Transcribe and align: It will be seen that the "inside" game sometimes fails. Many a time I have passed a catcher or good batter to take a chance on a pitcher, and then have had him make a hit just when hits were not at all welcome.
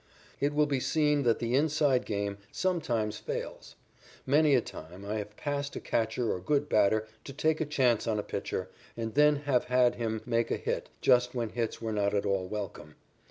It 0.39 0.55
will 0.55 0.65
be 0.65 0.79
seen 0.79 1.21
that 1.25 1.37
the 1.37 1.53
"inside" 1.53 2.05
game 2.07 2.39
sometimes 2.51 3.19
fails. 3.19 3.75
Many 4.25 4.55
a 4.55 4.59
time 4.61 5.05
I 5.05 5.17
have 5.19 5.37
passed 5.37 5.75
a 5.75 5.79
catcher 5.79 6.33
or 6.33 6.39
good 6.39 6.67
batter 6.67 7.05
to 7.23 7.31
take 7.33 7.61
a 7.61 7.67
chance 7.67 8.07
on 8.07 8.17
a 8.17 8.23
pitcher, 8.23 8.67
and 8.97 9.13
then 9.13 9.35
have 9.35 9.65
had 9.65 9.93
him 9.97 10.23
make 10.25 10.49
a 10.49 10.57
hit 10.57 10.89
just 11.01 11.35
when 11.35 11.49
hits 11.49 11.83
were 11.83 11.93
not 11.93 12.15
at 12.15 12.25
all 12.25 12.47
welcome. 12.47 12.95